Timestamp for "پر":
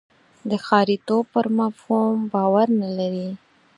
1.33-1.45